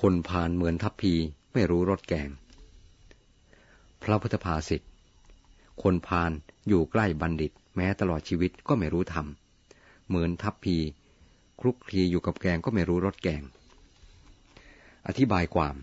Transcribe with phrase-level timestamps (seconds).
[0.00, 1.14] คนพานเหมือนทัพพี
[1.52, 2.28] ไม่รู้รสแกง
[4.02, 4.82] พระพุทธภาษิต
[5.82, 6.32] คนพาน
[6.68, 9.26] อยู่ใกล้บัณฑิต แม้ตลอดชีวิตก็ไม่รู้ธรรม
[10.08, 10.76] เหมือนทัพพี
[11.60, 13.42] คลุกคลีอยู่กับแกงก็ไม่รู้รสแกง
[15.06, 15.76] อธิบายความ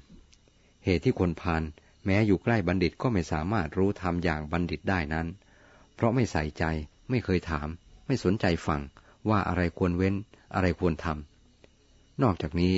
[0.86, 1.64] เหตุที่คนพาน
[2.06, 5.28] แม้อยู่ใกล้บัณฑิตก็ไม่สามารถรู้ธรรมอย่างบัณฑิตได้นั้น
[5.96, 6.64] เพราะไม่ใส่ใจ
[7.10, 7.68] ไม่เคยถาม
[8.08, 8.82] ไม่สนใจฟัง
[9.30, 10.16] ว่าอะไรควรเว้น
[10.56, 12.74] อะไรควรทำนอกจากนี้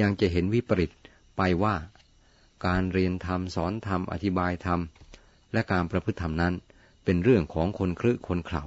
[0.00, 0.90] ยังจะเห็นวิปริต
[1.36, 1.74] ไปว่า
[2.66, 4.80] การเรียนธรรมสอนธรรมอธิบายธรรม
[5.52, 6.54] และการประพฤติธรรมนั้น
[7.04, 8.62] เป็นเรื่องของคนคลึคนเขา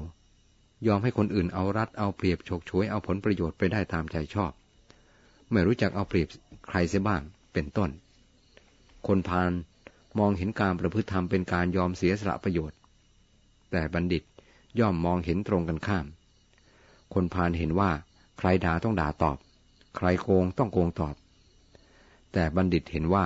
[0.87, 4.51] ยอมให้คนอื่นเอารัดเอาเปรียบฉกฉวยเอาผลประโยชน์ไปได้ตามใจชอบ
[5.51, 6.27] ไม่รู้จักเอาเปรียบ
[6.67, 7.21] ใครเสียบ้าง
[7.53, 7.89] เป็นต้น
[9.07, 9.51] คนพาล
[10.19, 12.77] มองเห็นการประพฤติธรรมเป็นการยอมเสียสละประโยชน์
[13.71, 14.23] แต่บัณฑิต
[14.79, 16.05] ย่อมมองเห็นตรงกันข้าม
[17.13, 17.91] คนพาลเห็นว่า
[18.37, 19.37] ใครด่าต้องด่าตอบ
[19.95, 21.15] ใครโกงต้องโกงตอบ
[22.33, 23.25] แต่บัณฑิตเห็นว่า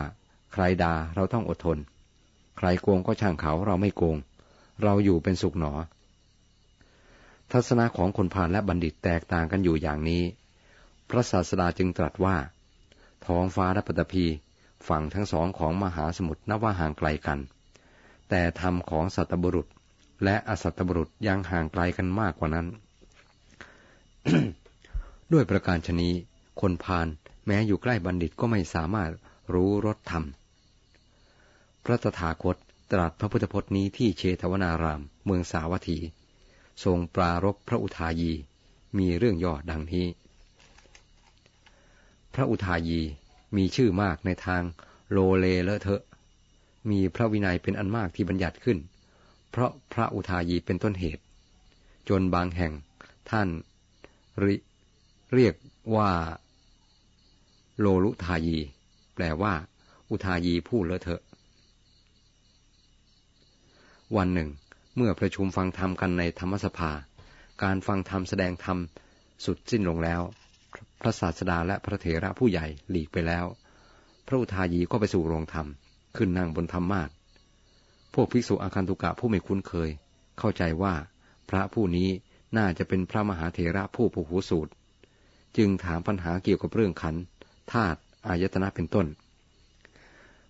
[0.54, 1.78] ใครด่าเราต้องอดทน
[2.58, 4.18] ใครโกงก็ช่างเขาเราไม่โกง
[4.84, 5.74] เราอยู่เป็นสุขหนอ
[7.52, 10.24] ทัศนะของคนพาลและบัณฑิตแตกต่างกันอยู่อย่างนี้
[11.10, 12.36] พระศาสดาจึงตรัสว่า
[13.26, 14.26] ท้องฟ้าและปฐพี
[14.88, 17.40] ฝั่งทั้งสองของมหาสมุทรนับว่าห่างไกลกัน
[18.30, 19.68] แต่ธรรมของสัตบุรุษ
[20.24, 22.68] และอสัตบุรุษยังห่างไกลกันมากกว่านั้น
[25.34, 26.10] ด้วยประการชนี
[26.62, 27.08] คนพาล
[27.46, 29.12] แม้อยู่ใกล้บัณฑิตก็ไม่สามารถ
[29.54, 30.24] รู้รสธรรม
[31.86, 32.56] พระตถาคต
[32.92, 35.98] ตรัสพระพุทธพจน์นี้ที่เชตวนาราม เมืองสาวัตถี
[36.84, 38.32] ทรงปรารบพระอุทายี
[38.98, 40.08] มีเรื่องย่อดังนี้
[42.34, 43.00] พระอุทายี
[43.58, 44.64] มีชื่อมากในทาง
[45.12, 46.04] โลเลเลเทอะ
[46.90, 48.78] มีพระวินัยเป็นอันมากที่บัญญัติขึ้น
[49.50, 51.24] เพราะพระอุทายีเป็นต้นเหตุ
[52.10, 52.74] จนบางแห่ง
[53.30, 53.48] ท่าน
[54.44, 54.46] ร
[55.34, 55.54] เรียก
[55.96, 56.12] ว่า
[57.80, 58.58] โลลุทายี
[59.16, 59.54] แปลว่า
[60.10, 61.22] อุทายีผู้เลอะเทอะ
[64.16, 64.50] วันหนึ่ง
[64.96, 66.92] เมื่อประชุมฟังธรรมกันในธรรมสภา
[67.64, 68.78] การฟังธรรมแสดงธรรม
[69.46, 70.22] สุดสิ้นลงแล้ว
[71.02, 73.46] พระศาสดาและพระเถระผู้ใหญ่หลีกไปแล้ว
[74.28, 75.68] พระอุทายีก็ไปสู่โรงธรรม
[76.18, 77.10] ขึ้นนั่งบนธรรมมาศ
[78.14, 79.90] พวกภิกษุอาคันตุกะผู้ไม่คุ้นเคย
[80.40, 80.94] เข้าใจว่า
[81.50, 82.10] พระผู้นี้
[82.58, 84.72] น่าจะเป็นพระมหาเถระผู้ผูหูสูตร
[85.58, 87.16] จึงถามปัญหาเกี่ยวกับเรื่องขัน
[87.74, 89.08] ธาตุอายตนะเป็นต้น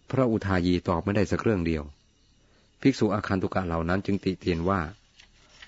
[0.09, 1.83] พระอุทายีตอบไม่ได้สักเรื่องเดียว
[2.81, 4.79] ภิกษุอาคันตุกะเหล่านั้นจึงติเตียนว่า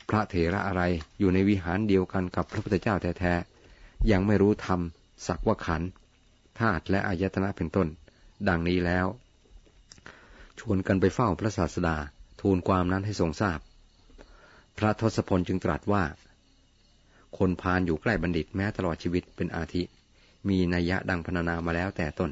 [0.09, 0.83] พระเถระอะไร
[1.19, 4.79] อยู่ในวิหารเดียวกันกับพระพุทธเจ้าแท้ๆยังไม่รู้ธรรม
[5.27, 5.81] สักว่าขัน
[6.59, 7.87] ธาตุและอายตนะเป็นต้น
[8.47, 9.07] ดังนี้แล้ว
[10.59, 11.97] ชวนกันไปเฝ้าพระศาสดา
[12.41, 13.59] ทูลความนั้นให้ทรงทราบ
[14.77, 16.03] พระทศพลจึงตรัสว่า
[17.37, 19.83] คนพานอยู่ใกล้บัณฑิตแม้ตลอดชีวิตเป็นอาทิ
[20.47, 22.31] มีนัยยะดังพรรณนามาแล้วแต่ต้น